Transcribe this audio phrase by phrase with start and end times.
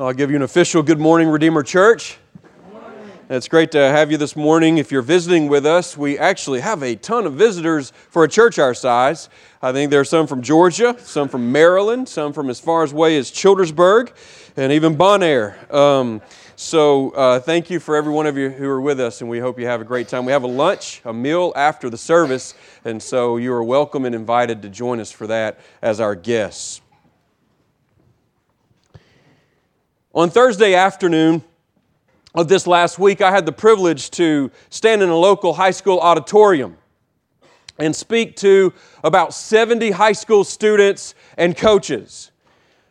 [0.00, 2.16] I'll give you an official good morning, Redeemer Church.
[3.28, 4.78] It's great to have you this morning.
[4.78, 8.58] If you're visiting with us, we actually have a ton of visitors for a church
[8.58, 9.28] our size.
[9.60, 13.18] I think there are some from Georgia, some from Maryland, some from as far away
[13.18, 14.14] as Childersburg,
[14.56, 15.70] and even Bonaire.
[15.70, 16.22] Um,
[16.56, 19.38] so uh, thank you for every one of you who are with us, and we
[19.38, 20.24] hope you have a great time.
[20.24, 22.54] We have a lunch, a meal after the service,
[22.86, 26.80] and so you are welcome and invited to join us for that as our guests.
[30.12, 31.44] On Thursday afternoon
[32.34, 36.00] of this last week, I had the privilege to stand in a local high school
[36.00, 36.76] auditorium
[37.78, 38.72] and speak to
[39.04, 42.32] about 70 high school students and coaches.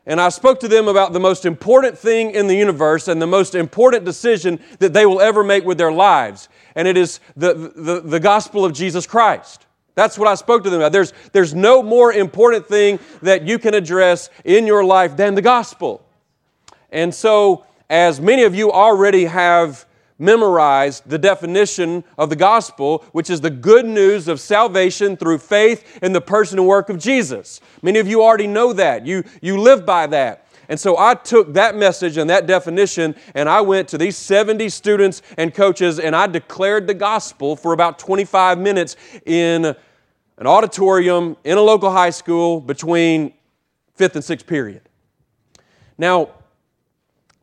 [0.06, 3.28] And I spoke to them about the most important thing in the universe and the
[3.28, 6.48] most important decision that they will ever make with their lives.
[6.74, 9.66] And it is the, the, the gospel of Jesus Christ.
[9.94, 10.94] That's what I spoke to them about.
[10.94, 15.42] There's, there's no more important thing that you can address in your life than the
[15.42, 16.06] gospel.
[16.92, 19.86] And so, as many of you already have
[20.20, 26.00] memorized the definition of the gospel, which is the good news of salvation through faith
[26.04, 27.62] in the person and work of Jesus.
[27.82, 29.06] Many of you already know that.
[29.06, 30.46] You, you live by that.
[30.68, 34.70] And so I took that message and that definition and I went to these 70
[34.70, 38.96] students and coaches and I declared the gospel for about 25 minutes
[39.26, 43.34] in an auditorium in a local high school between
[43.96, 44.82] fifth and sixth period.
[45.98, 46.30] Now,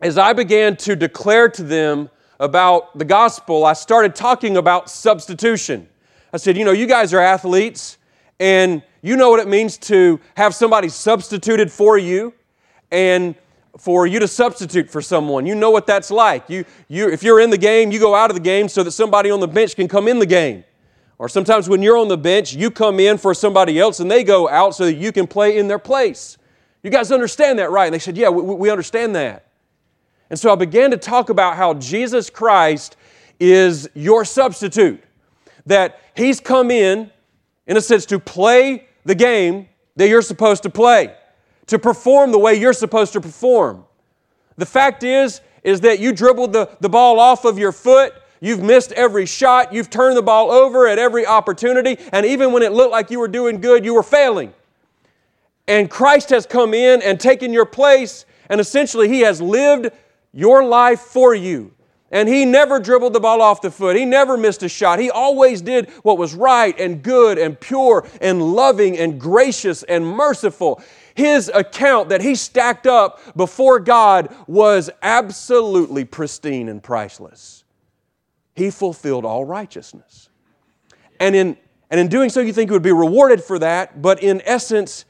[0.01, 5.89] as I began to declare to them about the gospel, I started talking about substitution.
[6.33, 7.99] I said, You know, you guys are athletes,
[8.39, 12.35] and you know what it means to have somebody substituted for you
[12.91, 13.35] and
[13.79, 15.47] for you to substitute for someone.
[15.47, 16.49] You know what that's like.
[16.49, 18.93] You, you, if you're in the game, you go out of the game so that
[18.93, 20.65] somebody on the bench can come in the game.
[21.19, 24.25] Or sometimes when you're on the bench, you come in for somebody else and they
[24.25, 26.37] go out so that you can play in their place.
[26.83, 27.87] You guys understand that, right?
[27.87, 29.46] And they said, Yeah, we, we understand that.
[30.31, 32.97] And so I began to talk about how Jesus Christ
[33.39, 35.03] is your substitute.
[35.67, 37.11] That He's come in,
[37.67, 41.15] in a sense, to play the game that you're supposed to play,
[41.67, 43.85] to perform the way you're supposed to perform.
[44.57, 48.63] The fact is, is that you dribbled the, the ball off of your foot, you've
[48.63, 52.73] missed every shot, you've turned the ball over at every opportunity, and even when it
[52.73, 54.53] looked like you were doing good, you were failing.
[55.67, 59.91] And Christ has come in and taken your place, and essentially He has lived
[60.37, 61.73] your life for you.
[62.13, 63.97] And he never dribbled the ball off the foot.
[63.97, 65.01] He never missed a shot.
[65.01, 70.07] He always did what was right and good and pure and loving and gracious and
[70.07, 70.81] merciful.
[71.15, 77.65] His account that he stacked up before God was absolutely pristine and priceless.
[78.55, 80.29] He fulfilled all righteousness.
[81.19, 81.57] And in,
[81.91, 85.07] and in doing so, you think he would be rewarded for that, but in essence,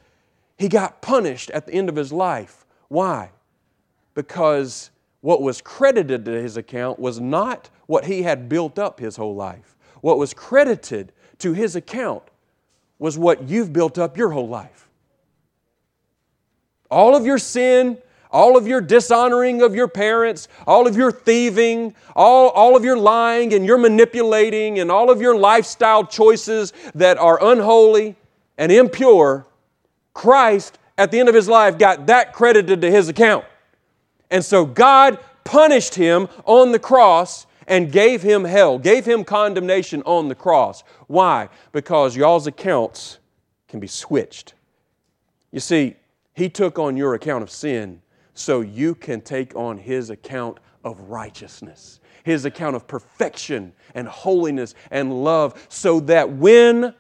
[0.57, 2.65] he got punished at the end of his life.
[2.89, 3.33] Why?
[4.15, 4.91] Because
[5.27, 9.35] what was credited to his account was not what he had built up his whole
[9.35, 9.77] life.
[10.01, 12.23] What was credited to his account
[13.01, 14.89] was what you've built up your whole life.
[16.93, 17.99] All of your sin,
[18.31, 22.97] all of your dishonoring of your parents, all of your thieving, all, all of your
[22.97, 28.15] lying and your manipulating, and all of your lifestyle choices that are unholy
[28.59, 29.45] and impure,
[30.15, 33.45] Christ, at the end of his life, got that credited to his account.
[34.31, 40.03] And so God punished him on the cross and gave him hell, gave him condemnation
[40.05, 40.85] on the cross.
[41.07, 41.49] Why?
[41.73, 43.19] Because y'all's accounts
[43.69, 44.55] can be switched.
[45.53, 45.97] You see,
[46.35, 48.03] he took on your account of sin
[48.35, 54.75] so you can take on his account of righteousness, his account of perfection and holiness
[54.91, 56.95] and love, so that when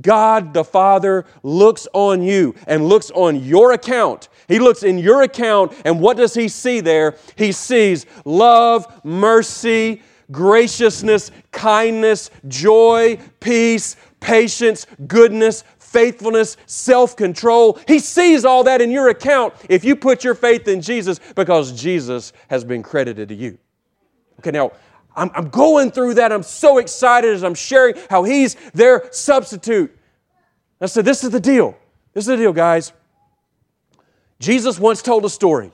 [0.00, 4.28] God the Father looks on you and looks on your account.
[4.48, 7.16] He looks in your account, and what does He see there?
[7.36, 17.78] He sees love, mercy, graciousness, kindness, joy, peace, patience, goodness, faithfulness, self control.
[17.86, 21.72] He sees all that in your account if you put your faith in Jesus because
[21.80, 23.58] Jesus has been credited to you.
[24.38, 24.72] Okay, now
[25.14, 26.32] I'm, I'm going through that.
[26.32, 29.96] I'm so excited as I'm sharing how He's their substitute.
[30.80, 31.76] I said, This is the deal.
[32.12, 32.92] This is the deal, guys.
[34.40, 35.72] Jesus once told a story.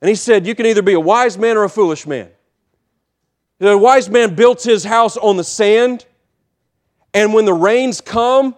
[0.00, 2.30] And he said, You can either be a wise man or a foolish man.
[3.58, 6.06] The wise man built his house on the sand,
[7.12, 8.54] and when the rains come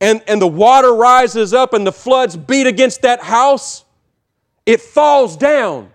[0.00, 3.84] and, and the water rises up and the floods beat against that house,
[4.64, 5.90] it falls down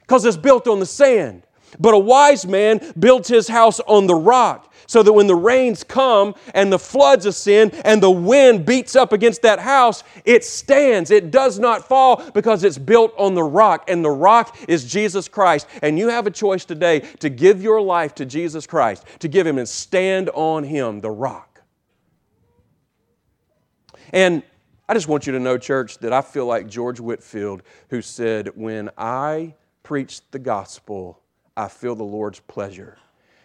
[0.00, 1.43] because it's built on the sand.
[1.78, 4.72] But a wise man built his house on the rock.
[4.86, 9.12] so that when the rains come and the floods ascend and the wind beats up
[9.12, 11.10] against that house, it stands.
[11.10, 15.28] It does not fall because it's built on the rock, and the rock is Jesus
[15.28, 15.66] Christ.
[15.82, 19.46] And you have a choice today to give your life to Jesus Christ, to give
[19.46, 21.62] Him and stand on Him, the rock.
[24.12, 24.42] And
[24.88, 28.50] I just want you to know, church, that I feel like George Whitefield, who said,
[28.54, 31.23] When I preach the gospel,
[31.56, 32.98] I feel the Lord's pleasure.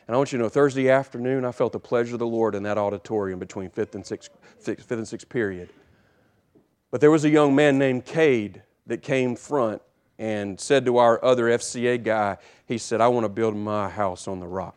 [0.07, 2.55] And I want you to know, Thursday afternoon, I felt the pleasure of the Lord
[2.55, 5.69] in that auditorium between fifth and sixth, fifth and sixth period.
[6.89, 9.83] But there was a young man named Cade that came front
[10.17, 14.27] and said to our other FCA guy, he said, I want to build my house
[14.27, 14.75] on the rock.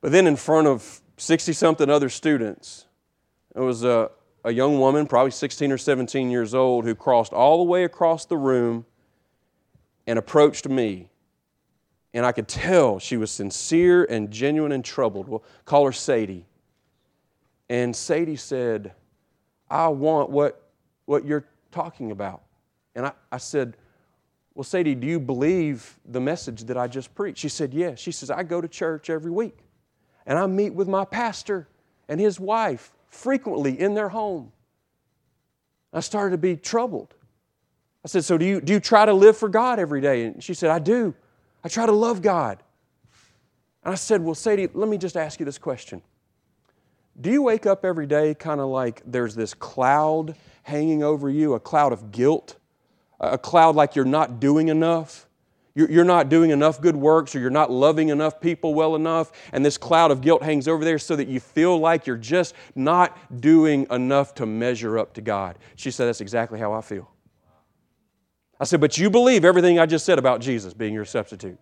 [0.00, 2.86] But then in front of 60 something other students,
[3.54, 4.10] there was a,
[4.42, 8.24] a young woman, probably 16 or 17 years old, who crossed all the way across
[8.24, 8.86] the room
[10.06, 11.08] and approached me.
[12.14, 15.28] And I could tell she was sincere and genuine and troubled.
[15.28, 16.44] We'll call her Sadie.
[17.68, 18.92] And Sadie said,
[19.70, 20.68] I want what,
[21.06, 22.42] what you're talking about.
[22.94, 23.78] And I, I said,
[24.54, 27.38] Well, Sadie, do you believe the message that I just preached?
[27.38, 27.98] She said, Yes.
[27.98, 29.56] She says, I go to church every week.
[30.26, 31.66] And I meet with my pastor
[32.08, 34.52] and his wife frequently in their home.
[35.92, 37.14] I started to be troubled.
[38.04, 40.24] I said, So do you, do you try to live for God every day?
[40.24, 41.14] And she said, I do.
[41.64, 42.62] I try to love God.
[43.84, 46.02] And I said, Well, Sadie, let me just ask you this question.
[47.20, 51.54] Do you wake up every day kind of like there's this cloud hanging over you,
[51.54, 52.56] a cloud of guilt,
[53.20, 55.28] a cloud like you're not doing enough?
[55.74, 59.64] You're not doing enough good works or you're not loving enough people well enough, and
[59.64, 63.16] this cloud of guilt hangs over there so that you feel like you're just not
[63.40, 65.58] doing enough to measure up to God.
[65.76, 67.11] She said, That's exactly how I feel.
[68.62, 71.58] I said, But you believe everything I just said about Jesus being your substitute.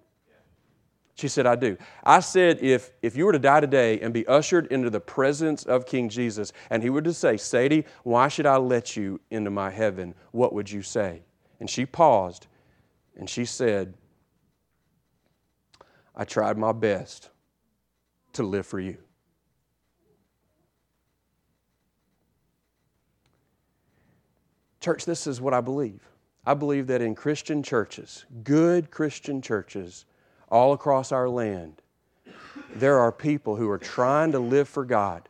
[1.15, 1.79] She said, I do.
[2.05, 5.65] I said, if, if you were to die today and be ushered into the presence
[5.65, 9.51] of King Jesus, and he were to say, Sadie, why should I let you into
[9.51, 10.15] my heaven?
[10.33, 11.23] What would you say?
[11.59, 12.49] And she paused
[13.17, 13.95] and she said,
[16.15, 17.31] I tried my best
[18.35, 18.99] to live for you.
[24.81, 26.10] Church, this is what I believe.
[26.45, 30.07] I believe that in Christian churches, good Christian churches
[30.49, 31.83] all across our land,
[32.75, 35.29] there are people who are trying to live for God,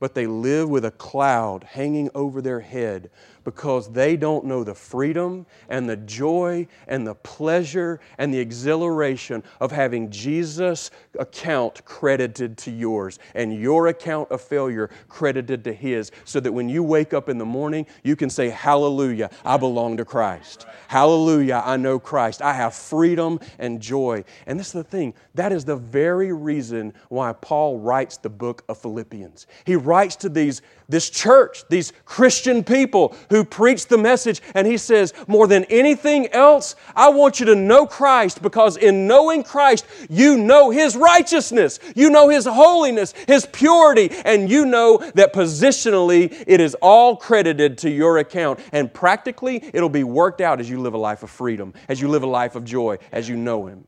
[0.00, 3.10] but they live with a cloud hanging over their head
[3.48, 9.42] because they don't know the freedom and the joy and the pleasure and the exhilaration
[9.58, 16.12] of having Jesus' account credited to yours and your account of failure credited to His,
[16.26, 19.96] so that when you wake up in the morning, you can say, Hallelujah, I belong
[19.96, 20.66] to Christ.
[20.88, 22.42] Hallelujah, I know Christ.
[22.42, 24.24] I have freedom and joy.
[24.46, 28.62] And this is the thing that is the very reason why Paul writes the book
[28.68, 29.46] of Philippians.
[29.64, 34.66] He writes to these, this church, these Christian people who who preached the message, and
[34.66, 39.44] he says, More than anything else, I want you to know Christ because in knowing
[39.44, 45.32] Christ, you know his righteousness, you know his holiness, his purity, and you know that
[45.32, 48.58] positionally it is all credited to your account.
[48.72, 52.08] And practically, it'll be worked out as you live a life of freedom, as you
[52.08, 53.86] live a life of joy, as you know him.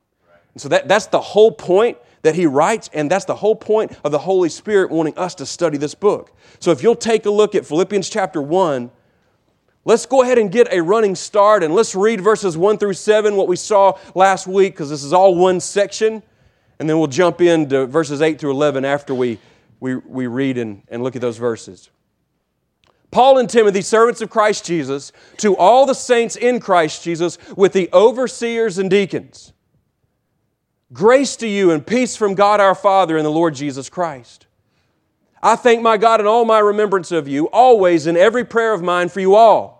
[0.55, 3.96] And so that, that's the whole point that he writes, and that's the whole point
[4.05, 6.32] of the Holy Spirit wanting us to study this book.
[6.58, 8.91] So if you'll take a look at Philippians chapter 1,
[9.91, 13.35] Let's go ahead and get a running start and let's read verses 1 through 7,
[13.35, 16.23] what we saw last week, because this is all one section.
[16.79, 19.41] And then we'll jump into verses 8 through 11 after we,
[19.81, 21.91] we, we read and, and look at those verses.
[23.11, 27.73] Paul and Timothy, servants of Christ Jesus, to all the saints in Christ Jesus, with
[27.73, 29.53] the overseers and deacons.
[30.93, 34.47] Grace to you and peace from God our Father and the Lord Jesus Christ.
[35.43, 38.85] I thank my God in all my remembrance of you, always in every prayer of
[38.85, 39.80] mine for you all,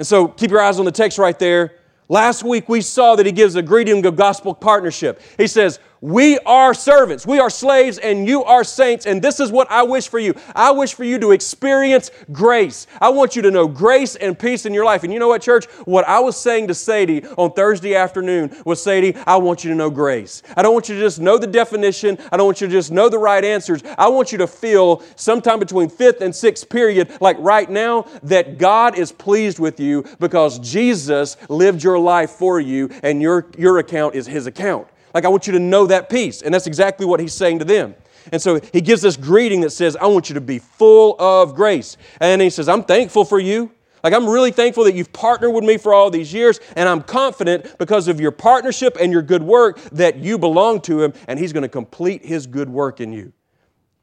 [0.00, 1.74] And so keep your eyes on the text right there.
[2.08, 5.20] Last week we saw that he gives a greeting of gospel partnership.
[5.36, 9.04] He says, we are servants, we are slaves, and you are saints.
[9.04, 10.34] And this is what I wish for you.
[10.54, 12.86] I wish for you to experience grace.
[13.00, 15.04] I want you to know grace and peace in your life.
[15.04, 15.66] And you know what, church?
[15.84, 19.76] What I was saying to Sadie on Thursday afternoon was Sadie, I want you to
[19.76, 20.42] know grace.
[20.56, 22.90] I don't want you to just know the definition, I don't want you to just
[22.90, 23.82] know the right answers.
[23.98, 28.56] I want you to feel sometime between fifth and sixth period, like right now, that
[28.56, 33.78] God is pleased with you because Jesus lived your life for you and your, your
[33.78, 34.86] account is His account.
[35.14, 36.42] Like, I want you to know that peace.
[36.42, 37.94] And that's exactly what he's saying to them.
[38.32, 41.54] And so he gives this greeting that says, I want you to be full of
[41.54, 41.96] grace.
[42.20, 43.72] And he says, I'm thankful for you.
[44.02, 47.02] Like, I'm really thankful that you've partnered with me for all these years, and I'm
[47.02, 51.38] confident because of your partnership and your good work that you belong to him, and
[51.38, 53.32] he's going to complete his good work in you.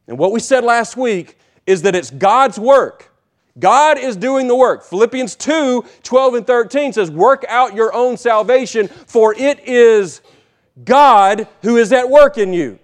[0.08, 3.12] And what we said last week is that it's God's work.
[3.60, 4.84] God is doing the work.
[4.84, 10.22] Philippians 2 12 and 13 says, Work out your own salvation, for it is
[10.84, 12.80] God who is at work in you.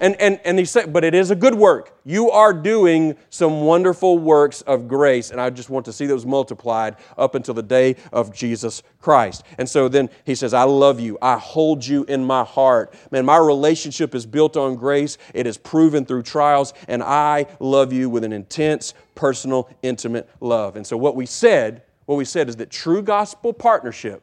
[0.00, 1.98] And, and, and he said, but it is a good work.
[2.04, 6.24] You are doing some wonderful works of grace, and I just want to see those
[6.24, 9.44] multiplied up until the day of Jesus Christ.
[9.58, 11.18] And so then he says, I love you.
[11.20, 12.94] I hold you in my heart.
[13.10, 15.18] Man, my relationship is built on grace.
[15.34, 20.76] It is proven through trials, and I love you with an intense, personal, intimate love.
[20.76, 24.22] And so what we said, what we said is that true gospel partnership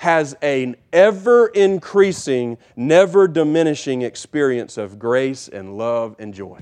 [0.00, 6.58] has an ever increasing, never diminishing experience of grace and love and joy.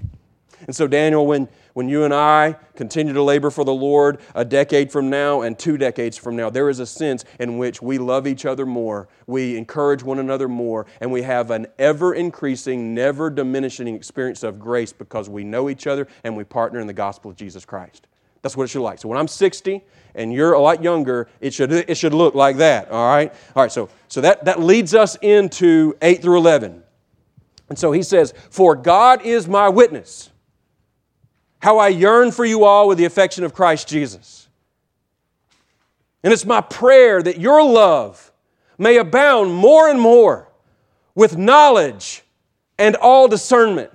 [0.67, 4.45] And so, Daniel, when, when you and I continue to labor for the Lord a
[4.45, 7.97] decade from now and two decades from now, there is a sense in which we
[7.97, 12.93] love each other more, we encourage one another more, and we have an ever increasing,
[12.93, 16.93] never diminishing experience of grace because we know each other and we partner in the
[16.93, 18.09] gospel of Jesus Christ.
[18.43, 18.99] That's what it should look like.
[18.99, 19.83] So when I'm 60
[20.15, 23.33] and you're a lot younger, it should, it should look like that, all right?
[23.55, 26.83] All right, so, so that, that leads us into 8 through 11.
[27.69, 30.31] And so he says, For God is my witness,
[31.61, 34.49] how I yearn for you all with the affection of Christ Jesus.
[36.23, 38.33] And it's my prayer that your love
[38.77, 40.49] may abound more and more
[41.15, 42.23] with knowledge
[42.79, 43.91] and all discernment,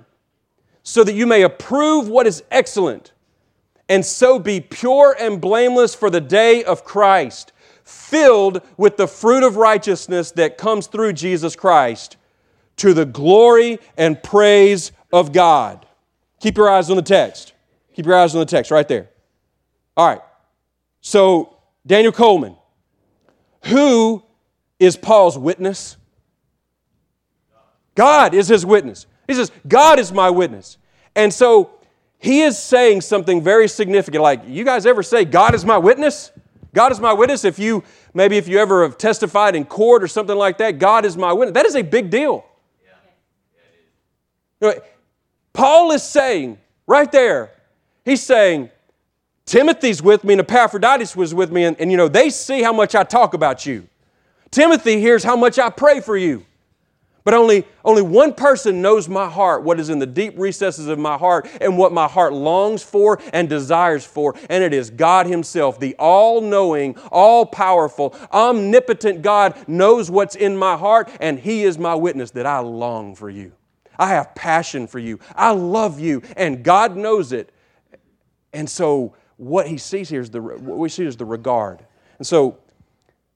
[0.82, 3.13] so that you may approve what is excellent
[3.88, 7.52] and so be pure and blameless for the day of Christ,
[7.84, 12.16] filled with the fruit of righteousness that comes through Jesus Christ,
[12.76, 15.86] to the glory and praise of God.
[16.40, 17.52] Keep your eyes on the text.
[17.94, 19.10] Keep your eyes on the text right there.
[19.96, 20.20] All right.
[21.00, 22.56] So, Daniel Coleman,
[23.66, 24.22] who
[24.78, 25.96] is Paul's witness?
[27.94, 29.06] God is his witness.
[29.26, 30.78] He says, God is my witness.
[31.14, 31.70] And so
[32.24, 34.22] he is saying something very significant.
[34.22, 36.30] Like, you guys ever say, God is my witness?
[36.72, 37.44] God is my witness.
[37.44, 41.04] If you, maybe if you ever have testified in court or something like that, God
[41.04, 41.52] is my witness.
[41.52, 42.46] That is a big deal.
[42.82, 42.92] Yeah.
[44.60, 44.80] Know,
[45.52, 47.50] Paul is saying, right there,
[48.06, 48.70] he's saying,
[49.44, 52.72] Timothy's with me and Epaphroditus was with me, and, and you know, they see how
[52.72, 53.86] much I talk about you.
[54.50, 56.46] Timothy hears how much I pray for you.
[57.24, 60.98] But only, only one person knows my heart, what is in the deep recesses of
[60.98, 64.34] my heart, and what my heart longs for and desires for.
[64.50, 70.54] And it is God Himself, the all knowing, all powerful, omnipotent God, knows what's in
[70.58, 73.52] my heart, and He is my witness that I long for you.
[73.98, 75.18] I have passion for you.
[75.34, 77.54] I love you, and God knows it.
[78.52, 81.86] And so, what He sees here is the, what we see is the regard.
[82.18, 82.58] And so,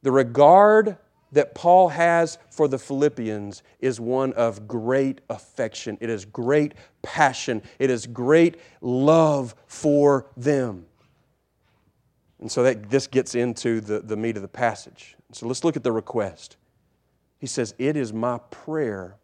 [0.03, 0.99] the regard
[1.33, 5.99] that Paul has for the Philippians is one of great affection.
[6.01, 7.63] It is great passion.
[7.79, 10.87] It is great love for them.
[12.41, 15.17] And so that, this gets into the, the meat of the passage.
[15.33, 16.57] So let's look at the request.
[17.39, 19.17] He says, It is my prayer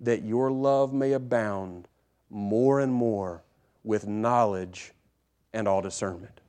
[0.00, 1.88] that your love may abound
[2.30, 3.42] more and more
[3.82, 4.92] with knowledge
[5.52, 6.40] and all discernment.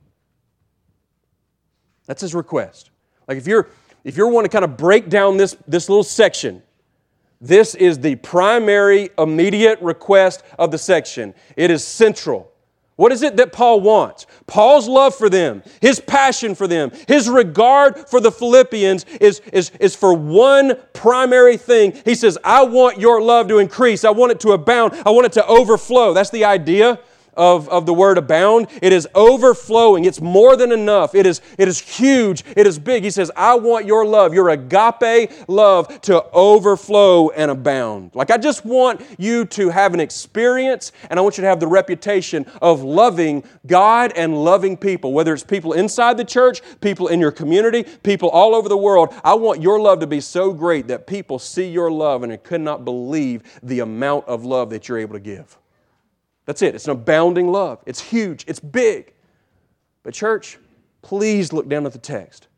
[2.06, 2.90] That's his request.
[3.28, 3.68] Like if you're
[4.06, 6.62] if you want to kind of break down this, this little section,
[7.40, 11.34] this is the primary immediate request of the section.
[11.56, 12.52] It is central.
[12.94, 14.28] What is it that Paul wants?
[14.46, 19.70] Paul's love for them, his passion for them, his regard for the Philippians is, is,
[19.80, 21.92] is for one primary thing.
[22.04, 24.04] He says, I want your love to increase.
[24.04, 24.94] I want it to abound.
[25.04, 26.14] I want it to overflow.
[26.14, 27.00] That's the idea
[27.36, 28.68] of, of the word abound.
[28.82, 30.04] It is overflowing.
[30.04, 31.14] It's more than enough.
[31.14, 32.44] It is, it is huge.
[32.56, 33.04] It is big.
[33.04, 38.12] He says, I want your love, your agape love, to overflow and abound.
[38.14, 41.60] Like, I just want you to have an experience, and I want you to have
[41.60, 47.08] the reputation of loving God and loving people, whether it's people inside the church, people
[47.08, 49.14] in your community, people all over the world.
[49.24, 52.60] I want your love to be so great that people see your love and could
[52.60, 55.58] not believe the amount of love that you're able to give.
[56.46, 56.74] That's it.
[56.74, 57.82] It's an abounding love.
[57.86, 58.44] It's huge.
[58.46, 59.12] It's big.
[60.02, 60.58] But, church,
[61.02, 62.48] please look down at the text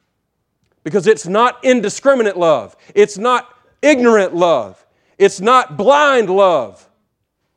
[0.84, 4.86] because it's not indiscriminate love, it's not ignorant love,
[5.18, 6.88] it's not blind love.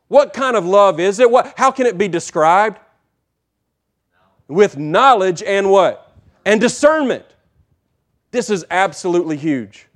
[0.07, 1.31] What kind of love is it?
[1.31, 2.79] What, how can it be described?
[4.49, 6.13] With knowledge and what?
[6.45, 7.23] And discernment.
[8.31, 9.87] This is absolutely huge.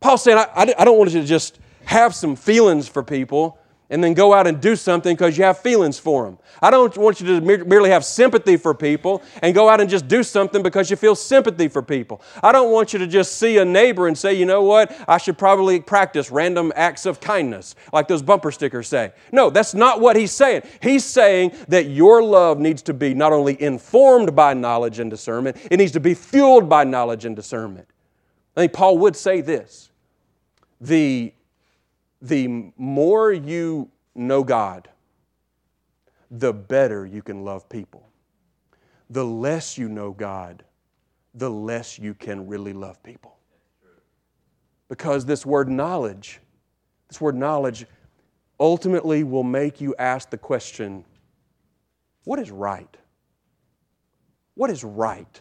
[0.00, 3.58] Paul said, I, I don't want you to just have some feelings for people
[3.90, 6.38] and then go out and do something because you have feelings for them.
[6.62, 10.06] I don't want you to merely have sympathy for people and go out and just
[10.06, 12.22] do something because you feel sympathy for people.
[12.42, 15.18] I don't want you to just see a neighbor and say, you know what, I
[15.18, 19.12] should probably practice random acts of kindness, like those bumper stickers say.
[19.32, 20.62] No, that's not what he's saying.
[20.80, 25.56] He's saying that your love needs to be not only informed by knowledge and discernment,
[25.70, 27.88] it needs to be fueled by knowledge and discernment.
[28.56, 29.90] I think Paul would say this
[30.80, 31.32] the
[32.20, 34.88] the more you know God,
[36.30, 38.06] the better you can love people.
[39.08, 40.64] The less you know God,
[41.34, 43.36] the less you can really love people.
[44.88, 46.40] Because this word knowledge,
[47.08, 47.86] this word knowledge
[48.58, 51.04] ultimately will make you ask the question
[52.24, 52.96] what is right?
[54.54, 55.40] What is right?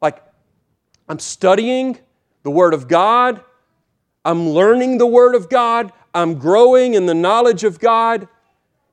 [0.00, 0.22] Like,
[1.08, 1.98] I'm studying
[2.42, 3.42] the Word of God.
[4.24, 5.92] I'm learning the Word of God.
[6.14, 8.28] I'm growing in the knowledge of God.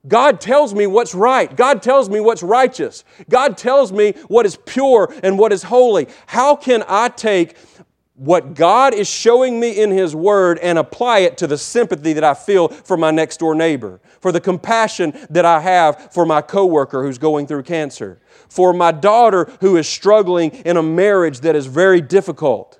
[0.07, 1.53] God tells me what's right.
[1.53, 3.03] God tells me what's righteous.
[3.29, 6.07] God tells me what is pure and what is holy.
[6.27, 7.57] How can I take
[8.15, 12.23] what God is showing me in His Word and apply it to the sympathy that
[12.23, 16.41] I feel for my next door neighbor, for the compassion that I have for my
[16.41, 18.19] coworker who's going through cancer,
[18.49, 22.79] for my daughter who is struggling in a marriage that is very difficult?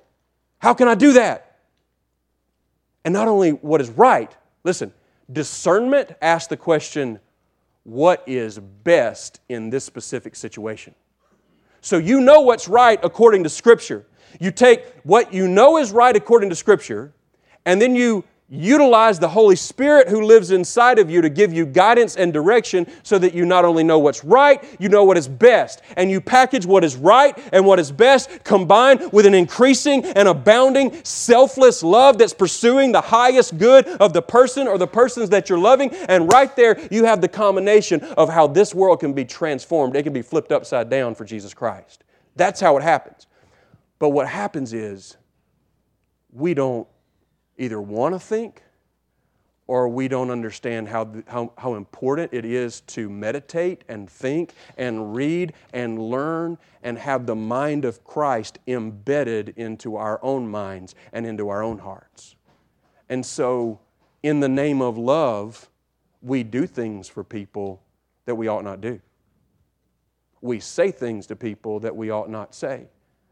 [0.58, 1.47] How can I do that?
[3.08, 4.30] And not only what is right,
[4.64, 4.92] listen,
[5.32, 7.20] discernment asks the question,
[7.84, 10.94] what is best in this specific situation?
[11.80, 14.04] So you know what's right according to Scripture.
[14.38, 17.14] You take what you know is right according to Scripture,
[17.64, 21.66] and then you Utilize the Holy Spirit who lives inside of you to give you
[21.66, 25.28] guidance and direction so that you not only know what's right, you know what is
[25.28, 25.82] best.
[25.98, 30.26] And you package what is right and what is best combined with an increasing and
[30.26, 35.50] abounding selfless love that's pursuing the highest good of the person or the persons that
[35.50, 35.90] you're loving.
[36.08, 39.94] And right there, you have the combination of how this world can be transformed.
[39.94, 42.02] It can be flipped upside down for Jesus Christ.
[42.34, 43.26] That's how it happens.
[43.98, 45.18] But what happens is
[46.32, 46.88] we don't
[47.58, 48.62] either want to think
[49.68, 55.14] or we don't understand how, how, how important it is to meditate and think and
[55.14, 61.26] read and learn and have the mind of Christ embedded into our own minds and
[61.26, 62.34] into our own hearts.
[63.10, 63.80] And so,
[64.22, 65.68] in the name of love,
[66.22, 67.82] we do things for people
[68.24, 69.00] that we ought not do.
[70.40, 72.86] We say things to people that we ought not say.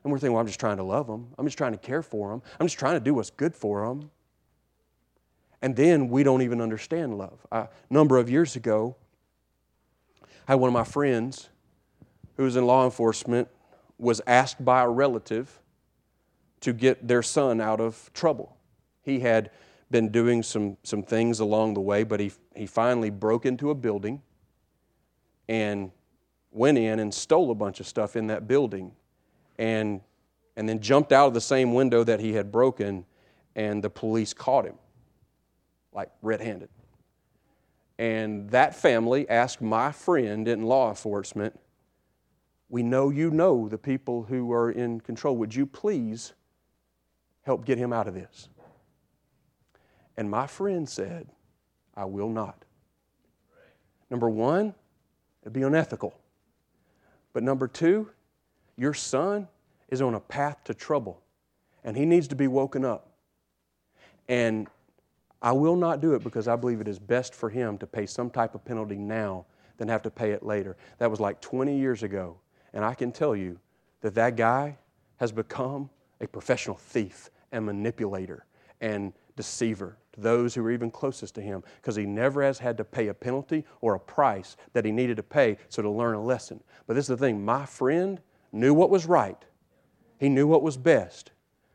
[0.04, 1.28] And we're thinking, well, I'm just trying to love them.
[1.38, 2.42] I'm just trying to care for them.
[2.60, 4.10] I'm just trying to do what's good for them.
[5.62, 7.46] And then we don't even understand love.
[7.50, 8.96] A number of years ago,
[10.46, 11.48] I had one of my friends
[12.36, 13.48] who was in law enforcement
[13.98, 15.60] was asked by a relative
[16.60, 18.56] to get their son out of trouble.
[19.02, 19.50] He had
[19.90, 23.74] been doing some, some things along the way, but he, he finally broke into a
[23.74, 24.20] building
[25.48, 25.90] and
[26.50, 28.92] went in and stole a bunch of stuff in that building
[29.58, 30.00] and,
[30.56, 33.04] and then jumped out of the same window that he had broken,
[33.54, 34.74] and the police caught him
[35.96, 36.68] like red handed.
[37.98, 41.58] And that family asked my friend in law enforcement,
[42.68, 45.36] We know you know the people who are in control.
[45.38, 46.34] Would you please
[47.42, 48.50] help get him out of this?
[50.18, 51.28] And my friend said,
[51.94, 52.64] I will not.
[54.10, 54.74] Number one,
[55.42, 56.14] it'd be unethical.
[57.32, 58.10] But number two,
[58.76, 59.48] your son
[59.88, 61.22] is on a path to trouble
[61.84, 63.08] and he needs to be woken up.
[64.28, 64.66] And
[65.42, 68.06] I will not do it because I believe it is best for him to pay
[68.06, 69.46] some type of penalty now
[69.76, 70.76] than have to pay it later.
[70.98, 72.38] That was like 20 years ago.
[72.72, 73.58] And I can tell you
[74.00, 74.76] that that guy
[75.18, 78.46] has become a professional thief and manipulator
[78.80, 82.76] and deceiver to those who were even closest to him because he never has had
[82.78, 86.14] to pay a penalty or a price that he needed to pay so to learn
[86.14, 86.62] a lesson.
[86.86, 88.20] But this is the thing my friend
[88.52, 89.42] knew what was right,
[90.18, 91.32] he knew what was best.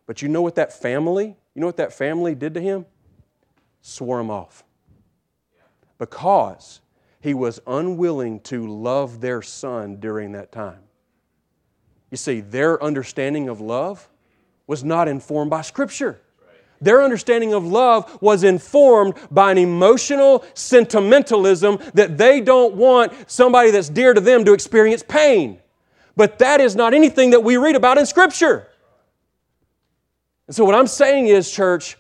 [0.08, 2.86] But you know what that family, you know what that family did to him?
[3.82, 4.64] Swore him off.
[5.98, 6.82] Because
[7.20, 10.80] he was unwilling to love their son during that time.
[12.10, 14.10] You see, their understanding of love
[14.68, 16.20] was not informed by Scripture.
[16.82, 23.70] Their understanding of love was informed by an emotional sentimentalism that they don't want somebody
[23.70, 25.60] that's dear to them to experience pain.
[26.16, 28.68] But that is not anything that we read about in Scripture.
[30.48, 31.98] And so, what I'm saying is, church,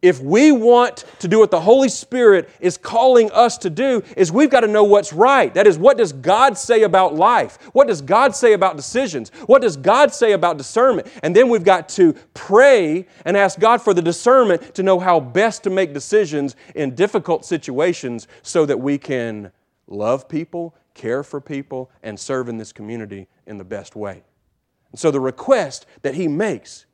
[0.00, 4.30] if we want to do what the Holy Spirit is calling us to do, is
[4.30, 5.52] we've got to know what's right.
[5.54, 7.58] That is, what does God say about life?
[7.72, 9.30] What does God say about decisions?
[9.46, 11.08] What does God say about discernment?
[11.22, 15.18] And then we've got to pray and ask God for the discernment to know how
[15.18, 19.50] best to make decisions in difficult situations so that we can
[19.88, 24.22] love people, care for people, and serve in this community in the best way.
[24.92, 26.86] And so the request that He makes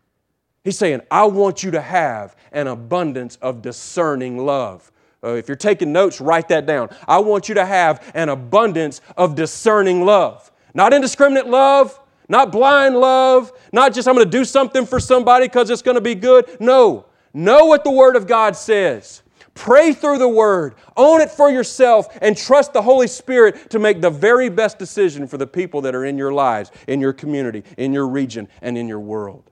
[0.65, 4.91] He's saying, I want you to have an abundance of discerning love.
[5.23, 6.89] Uh, if you're taking notes, write that down.
[7.07, 10.51] I want you to have an abundance of discerning love.
[10.73, 11.99] Not indiscriminate love,
[12.29, 15.97] not blind love, not just I'm going to do something for somebody because it's going
[15.97, 16.59] to be good.
[16.61, 17.07] No.
[17.35, 19.23] Know what the Word of God says.
[19.55, 24.01] Pray through the Word, own it for yourself, and trust the Holy Spirit to make
[24.01, 27.63] the very best decision for the people that are in your lives, in your community,
[27.77, 29.51] in your region, and in your world.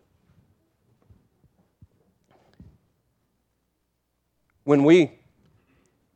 [4.64, 5.18] When we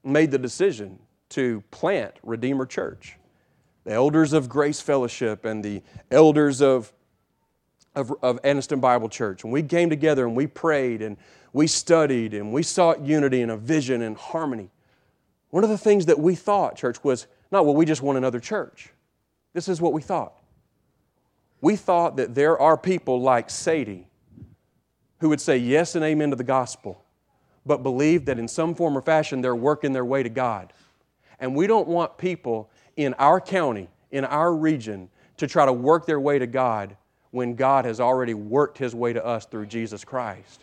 [0.05, 0.99] made the decision
[1.31, 3.17] to plant Redeemer Church,
[3.85, 6.93] the elders of Grace Fellowship and the elders of,
[7.95, 11.17] of, of Anniston Bible Church, and we came together and we prayed and
[11.53, 14.71] we studied and we sought unity and a vision and harmony.
[15.51, 18.41] One of the things that we thought, church, was not, well, we just want another
[18.41, 18.91] church.
[19.55, 20.35] This is what we thought.
[21.61, 24.07] We thought that there are people like Sadie
[25.21, 27.06] who would say yes and amen to the gospel
[27.67, 30.73] but believe that in some form or fashion they're working their way to God.
[31.39, 36.07] And we don't want people in our county, in our region, to try to work
[36.07, 36.97] their way to God
[37.31, 40.63] when God has already worked His way to us through Jesus Christ.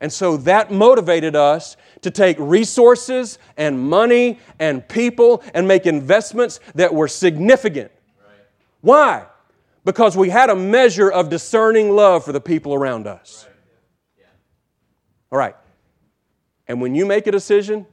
[0.00, 6.60] And so that motivated us to take resources and money and people and make investments
[6.74, 7.92] that were significant.
[8.80, 9.26] Why?
[9.84, 13.46] Because we had a measure of discerning love for the people around us.
[15.30, 15.56] All right.
[16.66, 17.86] And when you make a decision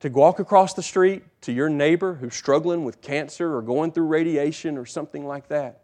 [0.00, 4.06] to walk across the street to your neighbor who's struggling with cancer or going through
[4.06, 5.82] radiation or something like that,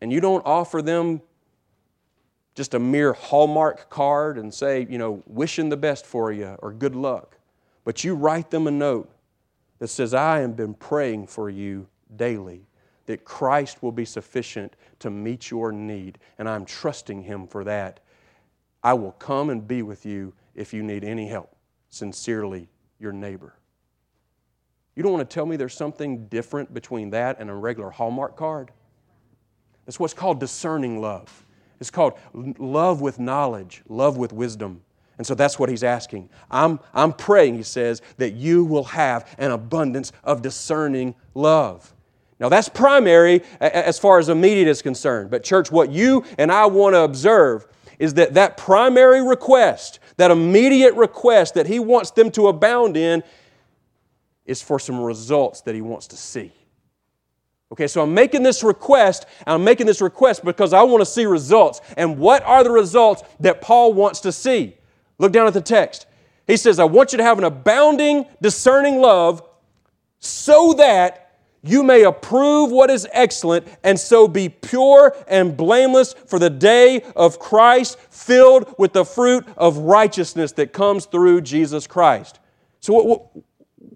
[0.00, 1.20] and you don't offer them
[2.54, 6.72] just a mere Hallmark card and say, you know, wishing the best for you or
[6.72, 7.38] good luck,
[7.84, 9.10] but you write them a note
[9.78, 12.66] that says, I have been praying for you daily
[13.06, 18.00] that Christ will be sufficient to meet your need, and I'm trusting Him for that.
[18.82, 21.54] I will come and be with you if you need any help.
[21.88, 23.54] Sincerely, your neighbor.
[24.94, 28.36] You don't want to tell me there's something different between that and a regular Hallmark
[28.36, 28.70] card?
[29.86, 31.44] It's what's called discerning love.
[31.80, 34.82] It's called love with knowledge, love with wisdom.
[35.18, 36.30] And so that's what he's asking.
[36.50, 41.92] I'm, I'm praying, he says, that you will have an abundance of discerning love.
[42.38, 45.30] Now, that's primary as far as immediate is concerned.
[45.30, 47.66] But, church, what you and I want to observe
[47.98, 53.22] is that that primary request that immediate request that He wants them to abound in
[54.44, 56.52] is for some results that He wants to see.
[57.72, 61.24] Okay, so I'm making this request, I'm making this request because I want to see
[61.24, 61.80] results.
[61.96, 64.76] And what are the results that Paul wants to see?
[65.18, 66.06] Look down at the text.
[66.46, 69.42] He says, I want you to have an abounding, discerning love
[70.18, 71.21] so that
[71.62, 77.02] you may approve what is excellent, and so be pure and blameless for the day
[77.14, 82.40] of Christ, filled with the fruit of righteousness that comes through Jesus Christ.
[82.80, 83.06] So, what,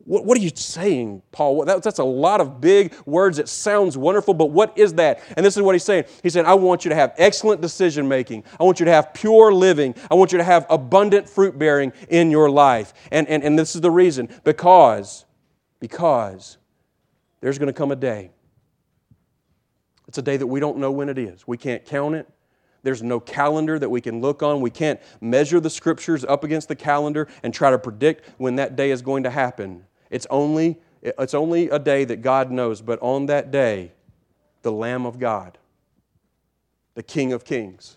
[0.05, 1.65] what, what are you saying, Paul?
[1.65, 3.41] That, that's a lot of big words.
[3.41, 5.21] It sounds wonderful, but what is that?
[5.37, 6.05] And this is what he's saying.
[6.23, 8.45] He said, I want you to have excellent decision making.
[8.61, 9.97] I want you to have pure living.
[10.09, 12.95] I want you to have abundant fruit bearing in your life.
[13.11, 15.25] And, and, and this is the reason because,
[15.81, 16.59] because,
[17.47, 18.33] there's going to come a day.
[20.09, 21.47] It's a day that we don't know when it is.
[21.47, 22.29] We can't count it.
[22.83, 24.61] There's no calendar that we can look on.
[24.61, 28.75] We can't measure the scriptures up against the calendar and try to predict when that
[28.75, 29.85] day is going to happen.
[30.11, 33.93] It's only, it's only a day that God knows, but on that day,
[34.63, 35.57] the Lamb of God,
[36.95, 37.97] the King of Kings,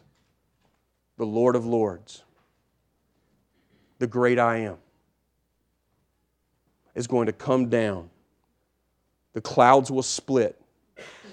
[1.17, 2.21] the Lord of Lords,
[3.97, 4.77] the great I am,
[6.93, 8.11] is going to come down.
[9.33, 10.59] The clouds will split.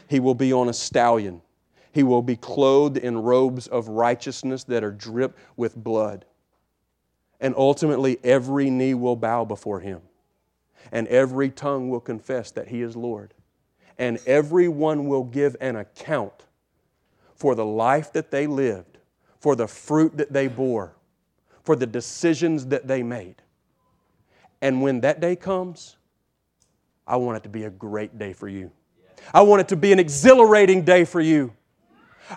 [0.09, 1.43] He will be on a stallion.
[1.93, 6.27] He will be clothed in robes of righteousness that are dripped with blood.
[7.41, 10.03] And ultimately, every knee will bow before him,
[10.93, 13.35] and every tongue will confess that he is Lord.
[13.99, 16.45] And everyone will give an account
[17.35, 18.99] for the life that they lived,
[19.39, 20.95] for the fruit that they bore,
[21.63, 23.37] for the decisions that they made.
[24.61, 25.96] And when that day comes,
[27.07, 28.71] I want it to be a great day for you.
[29.33, 31.53] I want it to be an exhilarating day for you.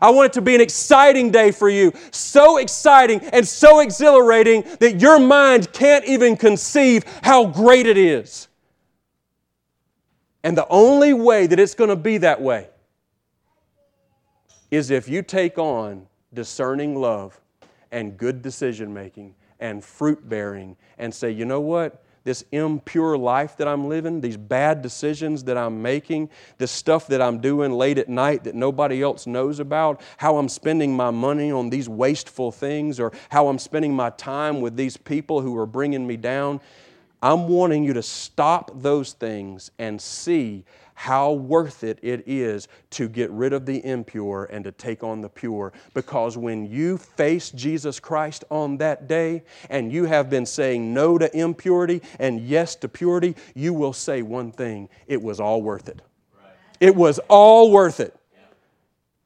[0.02, 1.92] I want it to be an exciting day for you.
[2.12, 8.48] So exciting and so exhilarating that your mind can't even conceive how great it is.
[10.44, 12.70] And the only way that it's going to be that way
[14.72, 17.40] is if you take on discerning love
[17.92, 22.04] and good decision making and fruit bearing and say, you know what?
[22.30, 27.24] This impure life that I'm living, these bad decisions that I'm making, this stuff that
[27.24, 31.52] I'm doing late at night that nobody else knows about, how I'm spending my money
[31.52, 35.66] on these wasteful things, or how I'm spending my time with these people who are
[35.66, 36.62] bringing me down.
[37.20, 40.66] I'm wanting you to stop those things and see
[41.00, 45.22] how worth it it is to get rid of the impure and to take on
[45.22, 45.72] the pure.
[45.94, 51.18] Because when you face Jesus Christ on that day and you have been saying no
[51.18, 55.88] to impurity and yes to purity, you will say one thing it was all worth
[55.88, 56.02] it.
[56.82, 58.14] It was all worth it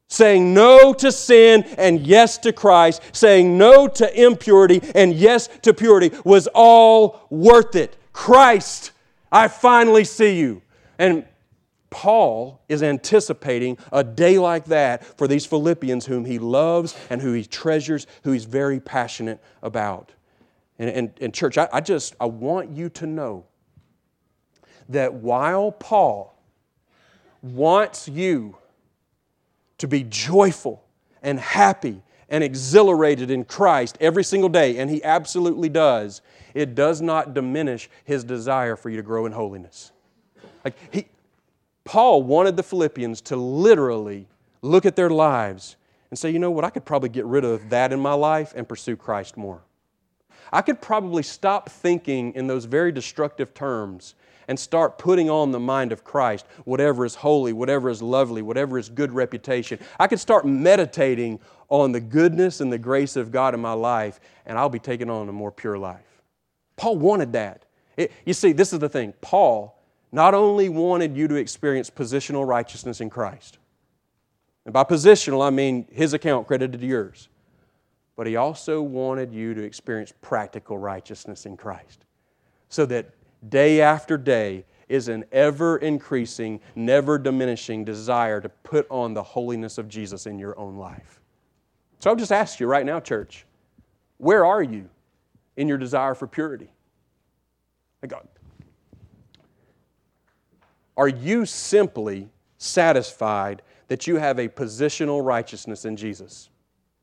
[0.08, 5.74] saying no to sin and yes to Christ, saying no to impurity and yes to
[5.74, 7.98] purity was all worth it.
[8.12, 8.92] Christ,
[9.32, 10.62] I finally see you.
[11.00, 11.26] And
[11.94, 17.34] Paul is anticipating a day like that for these Philippians whom he loves and who
[17.34, 20.12] he treasures, who he's very passionate about.
[20.80, 23.46] And, and, and church, I, I just I want you to know
[24.90, 26.36] that while Paul
[27.44, 28.58] wants you
[29.78, 30.84] to be joyful
[31.22, 36.24] and happy and exhilarated in Christ every single day, and he absolutely does,
[36.56, 39.92] it does not diminish his desire for you to grow in holiness.
[40.66, 41.06] Like he,
[41.86, 44.28] Paul wanted the Philippians to literally
[44.62, 45.76] look at their lives
[46.10, 48.54] and say, you know what, I could probably get rid of that in my life
[48.56, 49.62] and pursue Christ more.
[50.52, 54.16] I could probably stop thinking in those very destructive terms
[54.48, 58.78] and start putting on the mind of Christ whatever is holy, whatever is lovely, whatever
[58.78, 59.80] is good reputation.
[60.00, 64.20] I could start meditating on the goodness and the grace of God in my life,
[64.46, 66.22] and I'll be taking on a more pure life.
[66.76, 67.66] Paul wanted that.
[67.98, 69.14] It, you see, this is the thing.
[69.22, 69.80] Paul
[70.14, 73.58] not only wanted you to experience positional righteousness in Christ,
[74.64, 77.30] and by positional, I mean his account credited to yours,
[78.16, 82.06] but he also wanted you to experience practical righteousness in Christ.
[82.70, 83.10] So that
[83.50, 89.80] day after day is an ever increasing, never diminishing desire to put on the holiness
[89.80, 91.22] of Jesus in your own life.
[91.98, 93.48] So I'll just ask you right now, church,
[94.18, 94.90] where are you
[95.58, 96.70] in your desire for purity?
[98.08, 98.28] God,
[100.98, 106.50] are you simply satisfied that you have a positional righteousness in Jesus?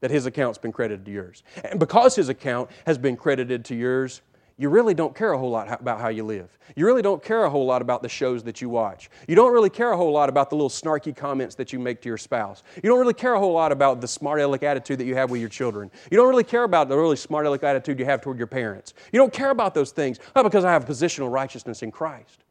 [0.00, 1.42] That his account's been credited to yours.
[1.64, 4.22] And because his account has been credited to yours,
[4.60, 6.58] you really don't care a whole lot about how you live.
[6.76, 9.08] You really don't care a whole lot about the shows that you watch.
[9.26, 12.02] You don't really care a whole lot about the little snarky comments that you make
[12.02, 12.62] to your spouse.
[12.76, 15.30] You don't really care a whole lot about the smart aleck attitude that you have
[15.30, 15.90] with your children.
[16.10, 18.92] You don't really care about the really smart aleck attitude you have toward your parents.
[19.12, 20.18] You don't care about those things.
[20.36, 22.44] Not because I have positional righteousness in Christ.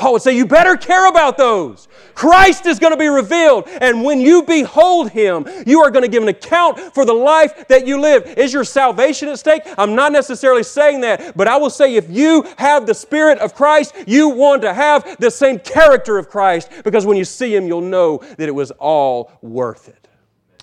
[0.00, 1.86] Paul would say, You better care about those.
[2.14, 3.68] Christ is going to be revealed.
[3.68, 7.68] And when you behold him, you are going to give an account for the life
[7.68, 8.24] that you live.
[8.38, 9.62] Is your salvation at stake?
[9.76, 13.54] I'm not necessarily saying that, but I will say if you have the Spirit of
[13.54, 17.66] Christ, you want to have the same character of Christ because when you see him,
[17.66, 20.08] you'll know that it was all worth it.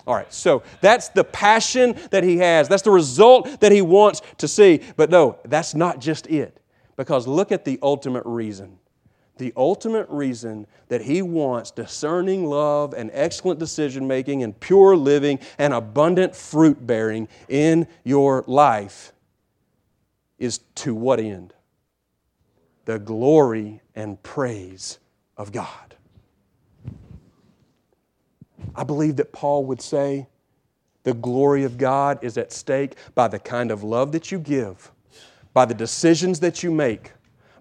[0.04, 2.68] All right, so that's the passion that he has.
[2.68, 4.80] That's the result that he wants to see.
[4.96, 6.60] But no, that's not just it.
[6.96, 8.78] Because look at the ultimate reason
[9.38, 15.38] the ultimate reason that He wants discerning love and excellent decision making and pure living
[15.58, 19.12] and abundant fruit bearing in your life
[20.38, 21.52] is to what end?
[22.84, 24.98] The glory and praise
[25.36, 25.96] of God.
[28.74, 30.28] I believe that Paul would say
[31.02, 34.90] the glory of God is at stake by the kind of love that you give,
[35.54, 37.12] by the decisions that you make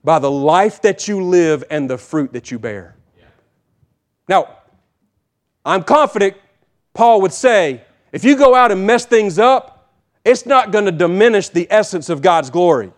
[0.08, 2.96] by the life that you live and the fruit that you bear.
[4.30, 4.60] Now,
[5.66, 6.38] I'm confident
[6.94, 7.82] Paul would say
[8.14, 9.74] if you go out and mess things up
[10.24, 12.92] it's not going to diminish the essence of God's glory.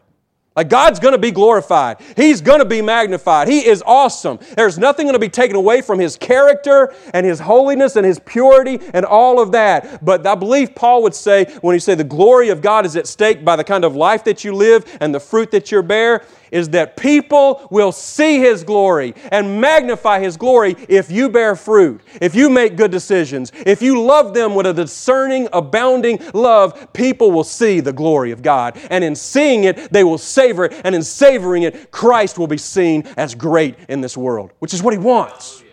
[0.56, 1.98] Like God's going to be glorified.
[2.18, 3.48] He's going to be magnified.
[3.48, 4.40] He is awesome.
[4.58, 8.20] There's nothing going to be taken away from His character and His holiness and His
[8.20, 10.04] purity and all of that.
[10.04, 13.06] But I believe Paul would say, when he say the glory of God is at
[13.06, 16.26] stake by the kind of life that you live and the fruit that you bear,
[16.52, 22.02] is that people will see His glory and magnify His glory if you bear fruit,
[22.22, 27.32] if you make good decisions, if you love them with a discerning, abounding love, people
[27.32, 28.80] will see the glory of God.
[28.90, 30.82] And in seeing it, they will savor it.
[30.84, 34.84] And in savoring it, Christ will be seen as great in this world, which is
[34.84, 35.64] what He wants.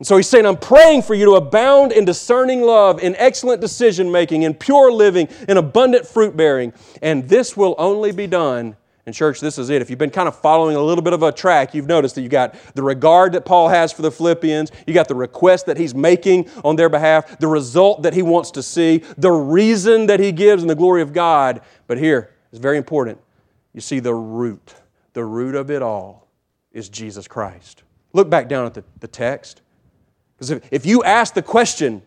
[0.00, 3.60] And so he's saying, I'm praying for you to abound in discerning love, in excellent
[3.60, 6.72] decision making, in pure living, in abundant fruit bearing.
[7.02, 9.80] And this will only be done and, church, this is it.
[9.80, 12.22] If you've been kind of following a little bit of a track, you've noticed that
[12.22, 15.78] you got the regard that Paul has for the Philippians, you got the request that
[15.78, 20.20] he's making on their behalf, the result that he wants to see, the reason that
[20.20, 21.62] he gives and the glory of God.
[21.86, 23.18] But here, it's very important.
[23.72, 24.74] You see the root.
[25.14, 26.28] The root of it all
[26.72, 27.82] is Jesus Christ.
[28.12, 29.62] Look back down at the, the text.
[30.36, 32.02] Because if, if you ask the question,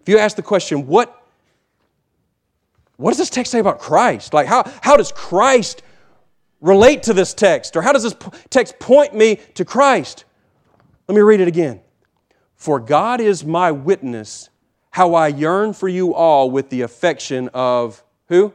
[0.00, 1.21] if you ask the question, what
[3.02, 4.32] what does this text say about Christ?
[4.32, 5.82] Like, how, how does Christ
[6.60, 7.76] relate to this text?
[7.76, 8.14] Or how does this
[8.48, 10.24] text point me to Christ?
[11.08, 11.80] Let me read it again.
[12.54, 14.50] For God is my witness,
[14.90, 18.54] how I yearn for you all with the affection of who?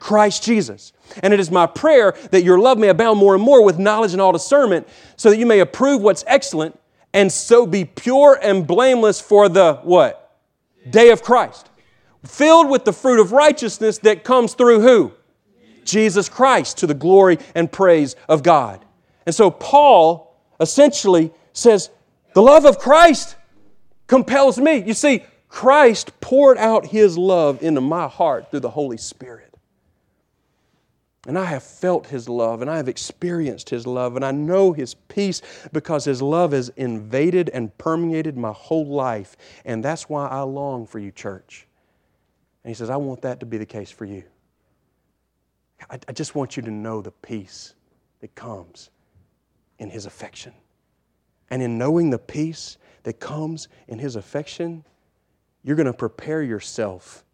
[0.00, 0.92] Christ Jesus.
[1.22, 4.12] And it is my prayer that your love may abound more and more with knowledge
[4.12, 6.78] and all discernment, so that you may approve what's excellent
[7.14, 10.36] and so be pure and blameless for the what?
[10.90, 11.68] Day of Christ
[12.24, 15.12] filled with the fruit of righteousness that comes through who?
[15.84, 18.84] Jesus Christ to the glory and praise of God.
[19.26, 21.90] And so Paul essentially says,
[22.34, 23.36] The love of Christ
[24.06, 24.82] compels me.
[24.82, 29.48] You see, Christ poured out his love into my heart through the Holy Spirit.
[31.26, 34.72] And I have felt his love and I have experienced his love and I know
[34.72, 39.36] his peace because his love has invaded and permeated my whole life.
[39.66, 41.67] And that's why I long for you, church.
[42.64, 44.24] And he says, I want that to be the case for you.
[45.90, 47.74] I, I just want you to know the peace
[48.20, 48.90] that comes
[49.78, 50.52] in his affection.
[51.50, 54.84] And in knowing the peace that comes in his affection,
[55.62, 57.24] you're going to prepare yourself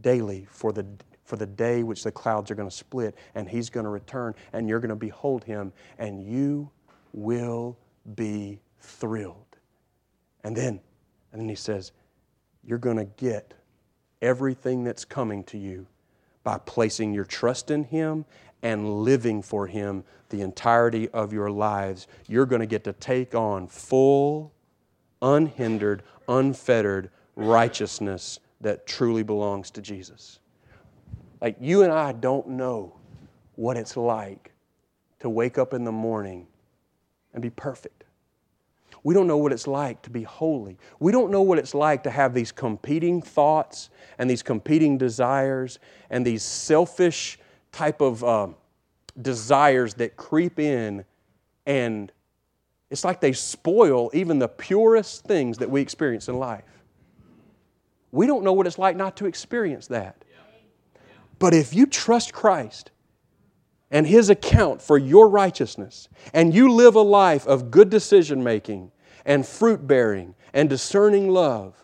[0.00, 0.86] daily for the,
[1.24, 4.34] for the day which the clouds are going to split and he's going to return
[4.52, 6.70] and you're going to behold him and you
[7.12, 7.76] will
[8.14, 9.56] be thrilled.
[10.42, 10.80] And then,
[11.32, 11.92] and then he says,
[12.62, 13.54] you're going to get
[14.22, 15.86] everything that's coming to you
[16.42, 18.24] by placing your trust in Him
[18.62, 22.06] and living for Him the entirety of your lives.
[22.28, 24.52] You're going to get to take on full,
[25.22, 30.38] unhindered, unfettered righteousness that truly belongs to Jesus.
[31.40, 32.94] Like you and I don't know
[33.56, 34.52] what it's like
[35.20, 36.46] to wake up in the morning
[37.32, 38.03] and be perfect.
[39.04, 40.78] We don't know what it's like to be holy.
[40.98, 45.78] We don't know what it's like to have these competing thoughts and these competing desires
[46.10, 47.38] and these selfish
[47.70, 48.48] type of uh,
[49.20, 51.04] desires that creep in
[51.66, 52.10] and
[52.90, 56.64] it's like they spoil even the purest things that we experience in life.
[58.12, 60.24] We don't know what it's like not to experience that.
[61.38, 62.92] But if you trust Christ
[63.90, 68.92] and His account for your righteousness, and you live a life of good decision making
[69.24, 71.82] and fruit bearing and discerning love,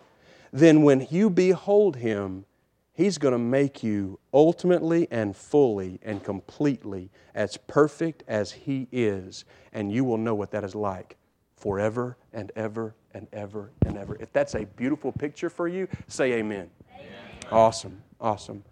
[0.53, 2.44] then when you behold Him,
[2.92, 9.44] He's going to make you ultimately and fully and completely as perfect as He is,
[9.72, 11.16] and you will know what that is like
[11.57, 14.16] forever and ever and ever and ever.
[14.20, 16.68] If that's a beautiful picture for you, say amen.
[16.94, 17.09] amen.
[17.50, 18.62] Awesome, awesome.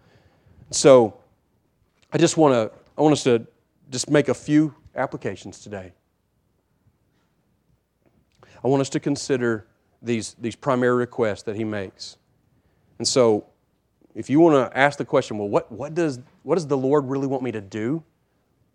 [0.71, 1.17] So,
[2.11, 3.47] I just want to I want us to
[3.89, 5.93] just make a few applications today.
[8.63, 9.65] I want us to consider
[10.01, 12.17] these, these primary requests that he makes.
[12.97, 13.45] And so,
[14.15, 17.05] if you want to ask the question, well, what, what, does, what does the Lord
[17.05, 18.03] really want me to do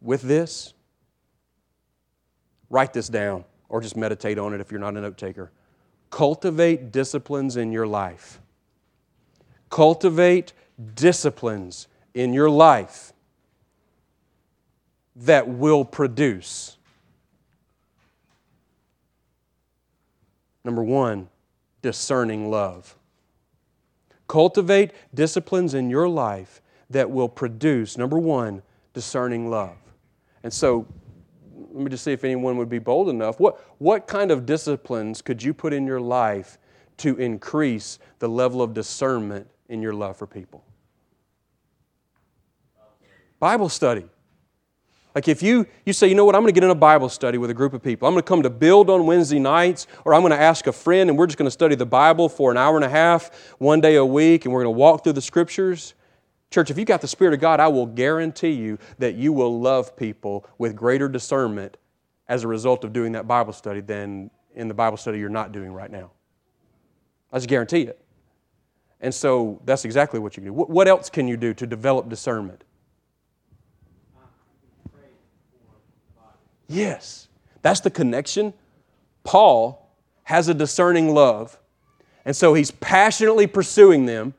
[0.00, 0.72] with this?
[2.70, 5.50] Write this down or just meditate on it if you're not a note taker.
[6.10, 8.40] Cultivate disciplines in your life.
[9.68, 10.52] Cultivate
[10.94, 13.12] disciplines in your life
[15.16, 16.73] that will produce
[20.64, 21.28] Number one,
[21.82, 22.96] discerning love.
[24.26, 28.62] Cultivate disciplines in your life that will produce, number one,
[28.94, 29.76] discerning love.
[30.42, 30.86] And so,
[31.72, 33.40] let me just see if anyone would be bold enough.
[33.40, 36.58] What, what kind of disciplines could you put in your life
[36.98, 40.64] to increase the level of discernment in your love for people?
[43.40, 44.04] Bible study.
[45.14, 47.08] Like if you, you say, you know what, I'm going to get in a Bible
[47.08, 48.08] study with a group of people.
[48.08, 50.72] I'm going to come to build on Wednesday nights, or I'm going to ask a
[50.72, 53.54] friend and we're just going to study the Bible for an hour and a half,
[53.58, 55.94] one day a week, and we're going to walk through the scriptures.
[56.50, 59.60] Church, if you got the Spirit of God, I will guarantee you that you will
[59.60, 61.76] love people with greater discernment
[62.26, 65.52] as a result of doing that Bible study than in the Bible study you're not
[65.52, 66.10] doing right now.
[67.32, 68.00] I just guarantee it.
[69.00, 70.54] And so that's exactly what you can do.
[70.54, 72.63] What else can you do to develop discernment?
[76.74, 77.28] Yes.
[77.62, 78.52] That's the connection.
[79.22, 79.90] Paul
[80.24, 81.58] has a discerning love,
[82.24, 84.34] and so he's passionately pursuing them.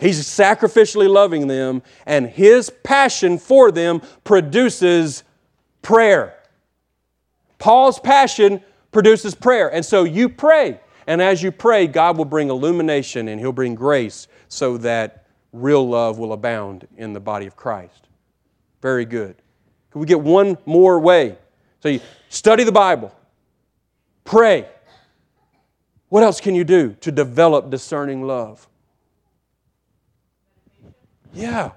[0.00, 5.22] He's sacrificially loving them, and his passion for them produces
[5.82, 6.36] prayer.
[7.58, 8.60] Paul's passion
[8.90, 9.72] produces prayer.
[9.72, 10.80] And so you pray.
[11.06, 15.86] And as you pray, God will bring illumination and He'll bring grace so that real
[15.86, 18.08] love will abound in the body of Christ.
[18.80, 19.36] Very good.
[19.90, 21.36] Can we get one more way?
[21.84, 23.14] So you study the Bible,
[24.24, 24.66] pray.
[26.08, 28.66] What else can you do to develop discerning love?
[31.34, 31.72] Yeah.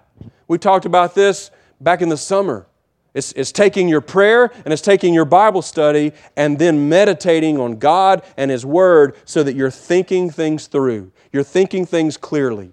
[0.47, 1.51] We talked about this
[1.81, 2.67] back in the summer.
[3.13, 7.75] It's, it's taking your prayer and it's taking your Bible study and then meditating on
[7.75, 11.11] God and His Word so that you're thinking things through.
[11.33, 12.71] You're thinking things clearly.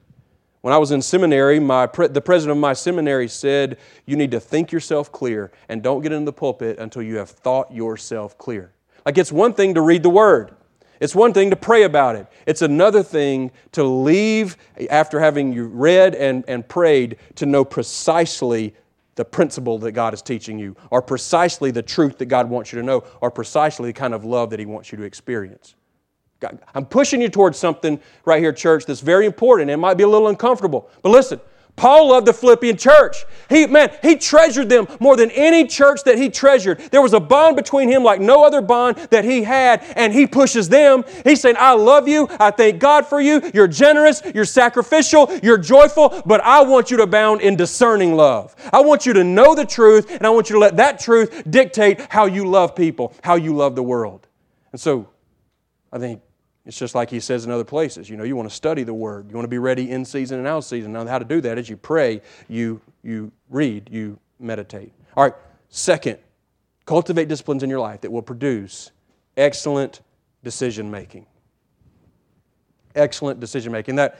[0.65, 4.41] When I was in seminary, my, the president of my seminary said, You need to
[4.41, 8.73] think yourself clear and don't get in the pulpit until you have thought yourself clear.
[9.05, 10.55] Like it's one thing to read the Word,
[11.01, 12.29] it's one thing to pray about it.
[12.47, 14.57] It's another thing to leave
[14.89, 18.75] after having you read and, and prayed to know precisely
[19.17, 22.81] the principle that God is teaching you, or precisely the truth that God wants you
[22.81, 25.75] to know, or precisely the kind of love that He wants you to experience.
[26.75, 29.71] I'm pushing you towards something right here, church, that's very important.
[29.71, 30.91] It might be a little uncomfortable.
[31.03, 31.41] But listen,
[31.77, 33.25] Paul loved the Philippian church.
[33.49, 36.79] He, man, he treasured them more than any church that he treasured.
[36.79, 40.27] There was a bond between him like no other bond that he had, and he
[40.27, 41.05] pushes them.
[41.25, 42.29] He's saying, I love you.
[42.39, 43.51] I thank God for you.
[43.53, 44.23] You're generous.
[44.35, 45.37] You're sacrificial.
[45.43, 46.23] You're joyful.
[46.25, 48.55] But I want you to abound in discerning love.
[48.73, 51.43] I want you to know the truth, and I want you to let that truth
[51.51, 54.29] dictate how you love people, how you love the world.
[54.71, 55.09] And so,
[55.93, 56.23] I think
[56.67, 58.09] it's just like he says in other places.
[58.09, 59.27] You know, you want to study the Word.
[59.29, 60.93] You want to be ready in season and out season.
[60.93, 64.93] Now, how to do that is you pray, you, you read, you meditate.
[65.17, 65.35] All right,
[65.69, 66.19] second,
[66.87, 68.93] cultivate disciplines in your life that will produce
[69.37, 70.01] excellent
[70.43, 71.27] decision making.
[72.95, 73.97] Excellent decision making.
[73.97, 74.19] That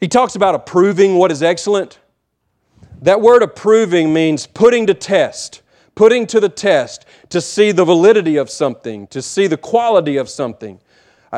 [0.00, 1.98] he talks about approving what is excellent.
[3.02, 5.62] That word approving means putting to test,
[5.94, 10.28] putting to the test to see the validity of something, to see the quality of
[10.28, 10.80] something.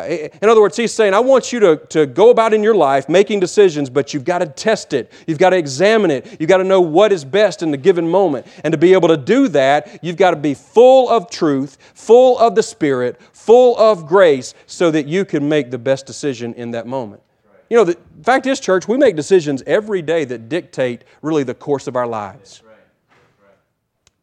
[0.05, 3.09] In other words, he's saying, I want you to, to go about in your life
[3.09, 5.13] making decisions, but you've got to test it.
[5.27, 6.37] You've got to examine it.
[6.41, 8.47] You've got to know what is best in the given moment.
[8.65, 12.39] And to be able to do that, you've got to be full of truth, full
[12.39, 16.73] of the Spirit, full of grace, so that you can make the best decision in
[16.73, 17.23] that moment.
[17.69, 21.55] You know, the fact is, church, we make decisions every day that dictate really the
[21.55, 22.63] course of our lives,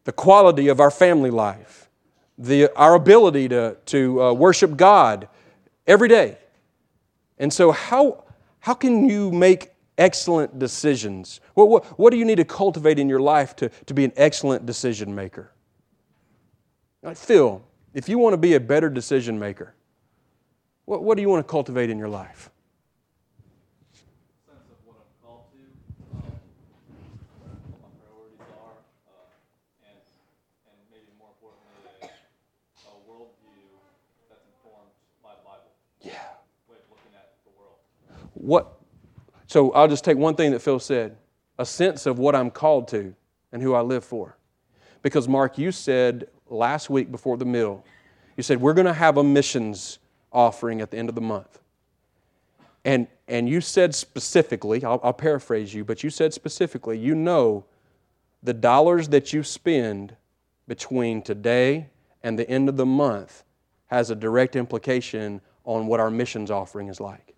[0.04, 1.88] the quality of our family life,
[2.38, 5.28] the, our ability to, to uh, worship God
[5.86, 6.38] every day.
[7.38, 8.24] And so, how,
[8.60, 11.40] how can you make excellent decisions?
[11.54, 14.12] What, what, what do you need to cultivate in your life to, to be an
[14.16, 15.52] excellent decision maker?
[17.02, 17.62] Like Phil,
[17.92, 19.74] if you want to be a better decision maker,
[20.84, 22.50] what, what do you want to cultivate in your life?
[38.44, 38.80] What,
[39.46, 41.16] so I'll just take one thing that Phil said
[41.58, 43.14] a sense of what I'm called to
[43.52, 44.36] and who I live for.
[45.02, 47.84] Because, Mark, you said last week before the meal,
[48.36, 49.98] you said, we're going to have a missions
[50.32, 51.60] offering at the end of the month.
[52.84, 57.64] And, and you said specifically, I'll, I'll paraphrase you, but you said specifically, you know
[58.42, 60.16] the dollars that you spend
[60.68, 61.88] between today
[62.22, 63.44] and the end of the month
[63.86, 67.33] has a direct implication on what our missions offering is like.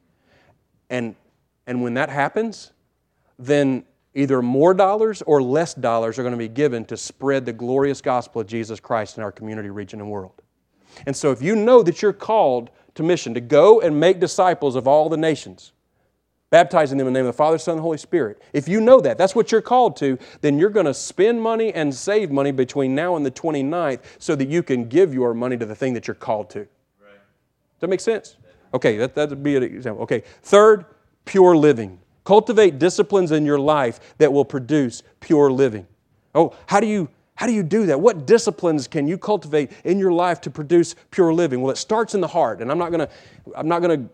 [0.91, 1.15] And,
[1.67, 2.73] and when that happens,
[3.39, 3.85] then
[4.15, 8.01] either more dollars or less dollars are going to be given to spread the glorious
[8.01, 10.43] gospel of Jesus Christ in our community, region, and world.
[11.07, 14.75] And so if you know that you're called to mission, to go and make disciples
[14.75, 15.73] of all the nations,
[16.49, 18.41] baptizing them in the name of the Father, Son, and Holy Spirit.
[18.55, 21.73] If you know that, that's what you're called to, then you're going to spend money
[21.75, 25.59] and save money between now and the 29th so that you can give your money
[25.59, 26.61] to the thing that you're called to.
[26.61, 26.69] Right.
[27.11, 28.37] Does that make sense?
[28.77, 30.03] Okay, that, that'd be an example.
[30.03, 30.85] Okay, third,
[31.25, 31.99] pure living.
[32.25, 35.87] Cultivate disciplines in your life that will produce pure living.
[36.35, 38.01] Oh, how do you how do you do that?
[38.01, 41.61] What disciplines can you cultivate in your life to produce pure living?
[41.61, 43.09] Well, it starts in the heart, and I'm not to
[43.55, 44.09] I'm not to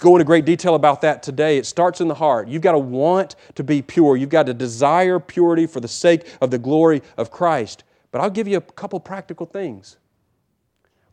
[0.00, 1.56] go into great detail about that today.
[1.56, 2.48] It starts in the heart.
[2.48, 4.16] You've got to want to be pure.
[4.16, 7.84] You've got to desire purity for the sake of the glory of Christ.
[8.10, 9.98] But I'll give you a couple practical things.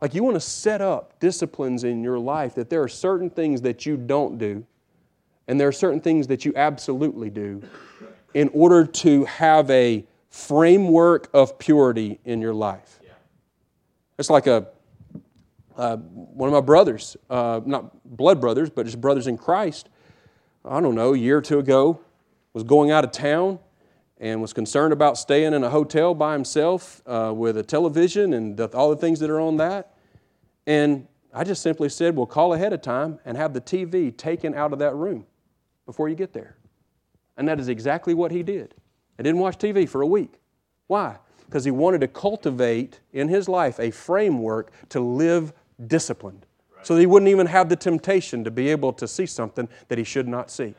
[0.00, 3.60] Like you want to set up disciplines in your life that there are certain things
[3.62, 4.64] that you don't do,
[5.46, 7.62] and there are certain things that you absolutely do
[8.32, 13.00] in order to have a framework of purity in your life.
[14.18, 14.68] It's like a
[15.76, 19.88] uh, one of my brothers, uh, not blood brothers, but just brothers in Christ,
[20.62, 22.00] I don't know, a year or two ago,
[22.52, 23.58] was going out of town
[24.20, 28.56] and was concerned about staying in a hotel by himself uh, with a television and
[28.56, 29.94] the, all the things that are on that.
[30.66, 34.54] And I just simply said, well, call ahead of time and have the TV taken
[34.54, 35.24] out of that room
[35.86, 36.56] before you get there.
[37.38, 38.74] And that is exactly what he did.
[39.18, 40.40] I didn't watch TV for a week.
[40.86, 41.16] Why?
[41.46, 45.54] Because he wanted to cultivate in his life a framework to live
[45.86, 46.44] disciplined.
[46.82, 49.98] So that he wouldn't even have the temptation to be able to see something that
[49.98, 50.74] he should not see.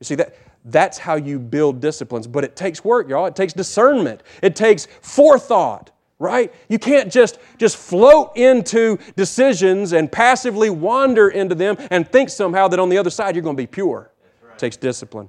[0.00, 2.26] You see, that, that's how you build disciplines.
[2.26, 3.26] But it takes work, y'all.
[3.26, 5.90] It takes discernment, it takes forethought
[6.20, 12.28] right you can't just just float into decisions and passively wander into them and think
[12.28, 14.10] somehow that on the other side you're going to be pure
[14.42, 14.52] right.
[14.52, 15.28] it takes discipline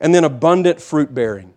[0.00, 1.54] and then abundant fruit bearing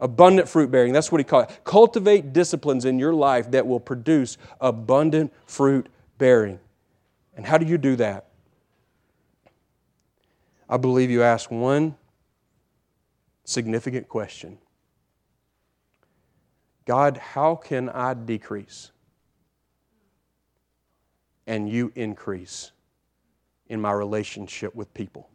[0.00, 3.78] abundant fruit bearing that's what he called it cultivate disciplines in your life that will
[3.78, 5.86] produce abundant fruit
[6.16, 6.58] bearing
[7.36, 8.25] and how do you do that?
[10.68, 11.94] I believe you ask one
[13.44, 14.58] significant question
[16.84, 18.92] God, how can I decrease
[21.46, 22.72] and you increase
[23.68, 25.28] in my relationship with people?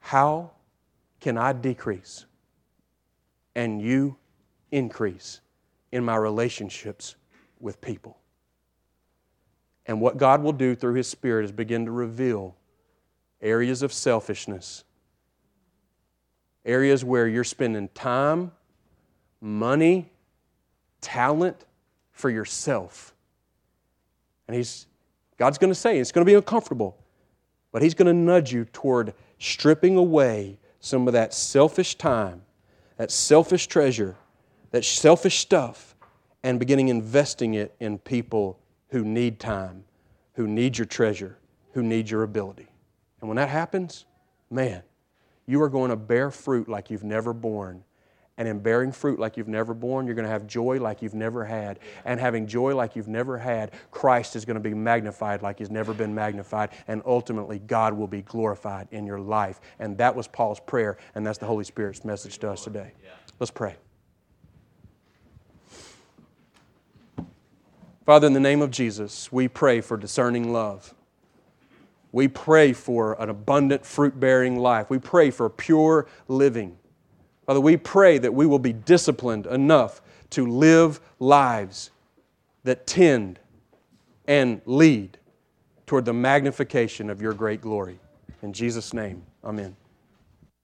[0.00, 0.52] How
[1.20, 2.26] can I decrease
[3.54, 4.16] and you
[4.70, 5.40] increase
[5.92, 7.16] in my relationships
[7.60, 8.18] with people?
[9.86, 12.56] And what God will do through His Spirit is begin to reveal
[13.40, 14.84] areas of selfishness,
[16.64, 18.52] areas where you're spending time,
[19.40, 20.10] money,
[21.00, 21.64] talent
[22.12, 23.14] for yourself.
[24.46, 24.86] And He's,
[25.36, 26.98] God's going to say, it's going to be uncomfortable,
[27.72, 32.42] but He's going to nudge you toward stripping away some of that selfish time,
[32.96, 34.16] that selfish treasure,
[34.70, 35.94] that selfish stuff,
[36.42, 38.58] and beginning investing it in people
[38.88, 39.84] who need time,
[40.34, 41.36] who need your treasure,
[41.72, 42.67] who need your ability.
[43.20, 44.06] And when that happens,
[44.50, 44.82] man,
[45.46, 47.84] you are going to bear fruit like you've never borne.
[48.36, 51.14] And in bearing fruit like you've never borne, you're going to have joy like you've
[51.14, 51.80] never had.
[52.04, 55.70] And having joy like you've never had, Christ is going to be magnified like he's
[55.70, 56.70] never been magnified.
[56.86, 59.60] And ultimately, God will be glorified in your life.
[59.80, 62.92] And that was Paul's prayer, and that's the Holy Spirit's message to us today.
[63.40, 63.74] Let's pray.
[68.06, 70.94] Father, in the name of Jesus, we pray for discerning love.
[72.12, 74.88] We pray for an abundant fruit bearing life.
[74.90, 76.78] We pray for pure living.
[77.46, 80.00] Father, we pray that we will be disciplined enough
[80.30, 81.90] to live lives
[82.64, 83.38] that tend
[84.26, 85.18] and lead
[85.86, 87.98] toward the magnification of your great glory.
[88.42, 89.74] In Jesus' name, amen.